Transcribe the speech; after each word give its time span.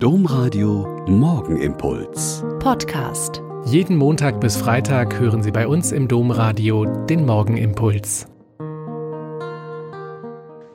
Domradio 0.00 1.04
Morgenimpuls. 1.08 2.44
Podcast. 2.60 3.42
Jeden 3.64 3.96
Montag 3.96 4.40
bis 4.40 4.56
Freitag 4.56 5.18
hören 5.18 5.42
Sie 5.42 5.50
bei 5.50 5.66
uns 5.66 5.90
im 5.90 6.06
Domradio 6.06 6.84
den 7.06 7.26
Morgenimpuls. 7.26 8.28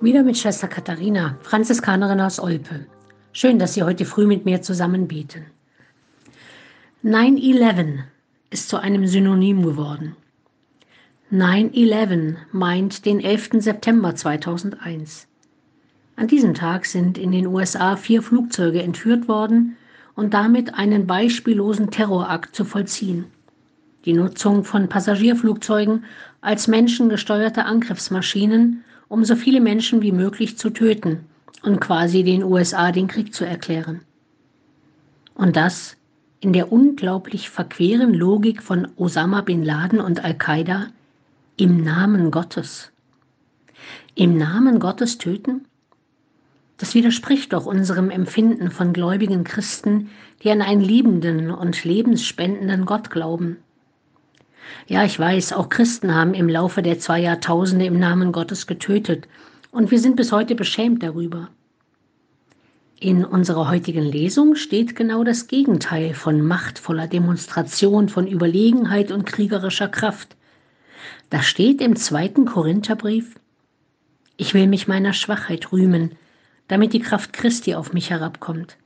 Wieder 0.01 0.23
mit 0.23 0.38
Schwester 0.38 0.67
Katharina, 0.67 1.38
Franziskanerin 1.41 2.20
aus 2.20 2.38
Olpe. 2.38 2.86
Schön, 3.31 3.59
dass 3.59 3.75
Sie 3.75 3.83
heute 3.83 4.04
früh 4.04 4.28
mit 4.28 4.44
mir 4.44 4.62
zusammen 4.62 5.07
beten. 5.07 5.46
9-11 7.05 7.99
ist 8.49 8.67
zu 8.67 8.76
einem 8.76 9.08
Synonym 9.08 9.63
geworden. 9.63 10.17
9-11 11.31 12.35
meint 12.51 13.05
den 13.05 13.21
11. 13.21 13.51
September 13.60 14.15
2001. 14.15 15.29
An 16.16 16.27
diesem 16.27 16.53
Tag 16.53 16.85
sind 16.85 17.17
in 17.17 17.31
den 17.31 17.48
USA 17.48 17.95
vier 17.95 18.21
Flugzeuge 18.21 18.84
entführt 18.84 19.27
worden 19.27 19.75
und 20.16 20.34
damit 20.34 20.75
einen 20.75 21.07
beispiellosen 21.07 21.90
Terrorakt 21.90 22.55
zu 22.55 22.66
vollziehen. 22.66 23.26
Die 24.05 24.13
Nutzung 24.13 24.63
von 24.63 24.90
Passagierflugzeugen 24.90 26.04
als 26.41 26.68
menschengesteuerte 26.68 27.66
Angriffsmaschinen, 27.66 28.84
um 29.07 29.23
so 29.23 29.35
viele 29.35 29.62
Menschen 29.62 30.02
wie 30.02 30.12
möglich 30.12 30.57
zu 30.57 30.70
töten 30.70 31.21
und 31.63 31.80
quasi 31.80 32.23
den 32.23 32.43
USA 32.43 32.91
den 32.91 33.07
Krieg 33.07 33.34
zu 33.34 33.45
erklären. 33.45 34.02
Und 35.35 35.55
das 35.55 35.95
in 36.41 36.54
der 36.54 36.71
unglaublich 36.71 37.49
verqueren 37.49 38.13
Logik 38.13 38.62
von 38.62 38.90
Osama 38.98 39.41
bin 39.41 39.63
Laden 39.63 40.02
und 40.02 40.23
Al-Qaida 40.23 40.88
im 41.55 41.84
Namen 41.84 42.32
Gottes. 42.32 42.91
Im 44.16 44.38
Namen 44.38 44.80
Gottes 44.80 45.18
töten? 45.18 45.66
Das 46.84 46.96
widerspricht 46.96 47.54
doch 47.54 47.66
unserem 47.66 48.10
Empfinden 48.10 48.70
von 48.70 48.91
gläubigen 48.91 49.46
Christen, 49.46 50.10
die 50.44 50.52
an 50.52 50.62
einen 50.62 50.82
liebenden 50.82 51.50
und 51.50 51.82
lebensspendenden 51.86 52.86
Gott 52.86 53.10
glauben. 53.10 53.55
Ja, 54.88 55.05
ich 55.05 55.18
weiß, 55.18 55.54
auch 55.54 55.70
Christen 55.70 56.13
haben 56.13 56.34
im 56.34 56.49
Laufe 56.49 56.82
der 56.82 56.99
zwei 56.99 57.22
Jahrtausende 57.22 57.85
im 57.85 57.98
Namen 57.98 58.34
Gottes 58.34 58.68
getötet, 58.68 59.30
und 59.72 59.91
wir 59.91 59.99
sind 59.99 60.18
bis 60.18 60.34
heute 60.34 60.55
beschämt 60.55 61.04
darüber. 61.04 61.48
In 63.00 63.24
unserer 63.24 63.70
heutigen 63.70 64.03
Lesung 64.03 64.55
steht 64.55 64.94
genau 64.94 65.23
das 65.23 65.47
Gegenteil 65.47 66.13
von 66.13 66.41
machtvoller 66.41 67.07
Demonstration 67.07 68.09
von 68.09 68.27
Überlegenheit 68.27 69.09
und 69.09 69.25
kriegerischer 69.25 69.88
Kraft. 69.88 70.35
Da 71.29 71.44
steht 71.44 71.79
im 71.79 71.95
zweiten 71.95 72.44
Korintherbrief, 72.44 73.35
ich 74.35 74.53
will 74.53 74.67
mich 74.67 74.89
meiner 74.89 75.13
Schwachheit 75.13 75.72
rühmen, 75.72 76.17
damit 76.73 76.91
die 76.91 77.02
Kraft 77.02 77.33
Christi 77.33 77.75
auf 77.75 77.93
mich 77.93 78.09
herabkommt. 78.09 78.77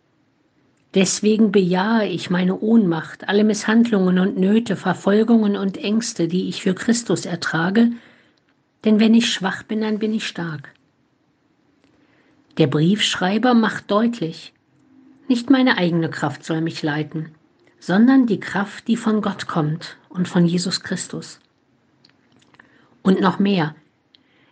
Deswegen 0.93 1.53
bejahe 1.53 2.05
ich 2.05 2.29
meine 2.29 2.59
Ohnmacht, 2.59 3.29
alle 3.29 3.45
Misshandlungen 3.45 4.19
und 4.19 4.37
Nöte, 4.37 4.75
Verfolgungen 4.75 5.55
und 5.55 5.77
Ängste, 5.77 6.27
die 6.27 6.49
ich 6.49 6.61
für 6.61 6.73
Christus 6.73 7.25
ertrage, 7.25 7.91
denn 8.83 8.99
wenn 8.99 9.13
ich 9.13 9.31
schwach 9.31 9.63
bin, 9.63 9.79
dann 9.79 9.99
bin 9.99 10.13
ich 10.13 10.27
stark. 10.27 10.73
Der 12.57 12.67
Briefschreiber 12.67 13.53
macht 13.53 13.89
deutlich, 13.89 14.51
nicht 15.29 15.49
meine 15.49 15.77
eigene 15.77 16.09
Kraft 16.09 16.43
soll 16.43 16.59
mich 16.59 16.83
leiten, 16.83 17.29
sondern 17.79 18.25
die 18.27 18.41
Kraft, 18.41 18.89
die 18.89 18.97
von 18.97 19.21
Gott 19.21 19.47
kommt 19.47 19.95
und 20.09 20.27
von 20.27 20.45
Jesus 20.45 20.81
Christus. 20.81 21.39
Und 23.01 23.21
noch 23.21 23.39
mehr, 23.39 23.75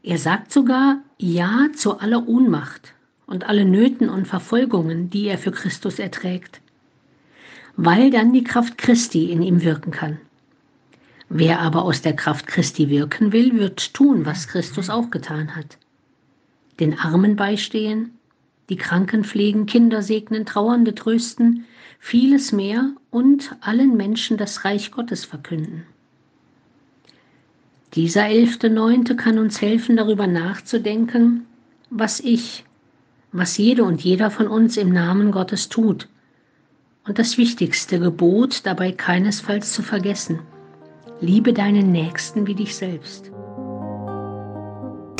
er 0.03 0.19
sagt 0.19 0.53
sogar 0.53 0.99
Ja 1.17 1.67
zu 1.75 1.99
aller 1.99 2.29
Ohnmacht, 2.29 2.93
und 3.27 3.45
alle 3.45 3.65
Nöten 3.65 4.09
und 4.09 4.27
Verfolgungen, 4.27 5.09
die 5.09 5.27
er 5.27 5.37
für 5.37 5.51
Christus 5.51 5.99
erträgt, 5.99 6.61
weil 7.75 8.11
dann 8.11 8.33
die 8.33 8.43
Kraft 8.43 8.77
Christi 8.77 9.31
in 9.31 9.41
ihm 9.41 9.63
wirken 9.63 9.91
kann. 9.91 10.19
Wer 11.29 11.59
aber 11.59 11.83
aus 11.83 12.01
der 12.01 12.15
Kraft 12.15 12.47
Christi 12.47 12.89
wirken 12.89 13.31
will, 13.31 13.57
wird 13.57 13.93
tun, 13.93 14.25
was 14.25 14.47
Christus 14.47 14.89
auch 14.89 15.09
getan 15.09 15.55
hat. 15.55 15.77
Den 16.79 16.99
Armen 16.99 17.35
beistehen, 17.35 18.11
die 18.69 18.77
Kranken 18.77 19.23
pflegen, 19.23 19.65
Kinder 19.65 20.01
segnen, 20.01 20.45
Trauernde 20.45 20.93
trösten, 20.93 21.65
vieles 21.99 22.51
mehr 22.51 22.91
und 23.09 23.55
allen 23.61 23.97
Menschen 23.97 24.37
das 24.37 24.65
Reich 24.65 24.91
Gottes 24.91 25.25
verkünden. 25.25 25.83
Dieser 27.93 28.27
elfte 28.27 28.69
Neunte 28.69 29.15
kann 29.15 29.39
uns 29.39 29.61
helfen, 29.61 29.95
darüber 29.95 30.27
nachzudenken, 30.27 31.45
was 31.89 32.19
ich 32.19 32.64
was 33.37 33.57
jede 33.57 33.83
und 33.83 34.03
jeder 34.03 34.31
von 34.31 34.47
uns 34.47 34.77
im 34.77 34.89
Namen 34.89 35.31
Gottes 35.31 35.69
tut. 35.69 36.07
Und 37.05 37.19
das 37.19 37.37
wichtigste 37.37 37.99
Gebot 37.99 38.65
dabei 38.65 38.91
keinesfalls 38.91 39.73
zu 39.73 39.83
vergessen. 39.83 40.39
Liebe 41.21 41.53
deinen 41.53 41.91
Nächsten 41.91 42.47
wie 42.47 42.55
dich 42.55 42.75
selbst. 42.75 43.31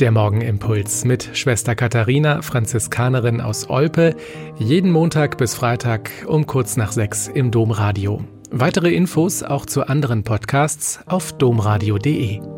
Der 0.00 0.10
Morgenimpuls 0.10 1.04
mit 1.06 1.30
Schwester 1.32 1.74
Katharina, 1.74 2.42
Franziskanerin 2.42 3.40
aus 3.40 3.70
Olpe, 3.70 4.14
jeden 4.58 4.90
Montag 4.90 5.38
bis 5.38 5.54
Freitag 5.54 6.10
um 6.26 6.46
kurz 6.46 6.76
nach 6.76 6.92
sechs 6.92 7.28
im 7.28 7.50
Domradio. 7.50 8.22
Weitere 8.50 8.94
Infos 8.94 9.42
auch 9.42 9.64
zu 9.64 9.86
anderen 9.86 10.22
Podcasts 10.22 11.00
auf 11.06 11.32
domradio.de. 11.32 12.55